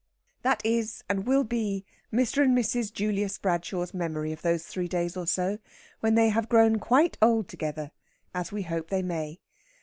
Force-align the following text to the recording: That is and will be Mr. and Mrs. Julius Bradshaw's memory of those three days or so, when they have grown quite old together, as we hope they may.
That 0.41 0.65
is 0.65 1.03
and 1.07 1.27
will 1.27 1.43
be 1.43 1.85
Mr. 2.11 2.41
and 2.41 2.57
Mrs. 2.57 2.91
Julius 2.91 3.37
Bradshaw's 3.37 3.93
memory 3.93 4.31
of 4.31 4.41
those 4.41 4.65
three 4.65 4.87
days 4.87 5.15
or 5.15 5.27
so, 5.27 5.59
when 5.99 6.15
they 6.15 6.29
have 6.29 6.49
grown 6.49 6.79
quite 6.79 7.19
old 7.21 7.47
together, 7.47 7.91
as 8.33 8.51
we 8.51 8.63
hope 8.63 8.89
they 8.89 9.03
may. 9.03 9.41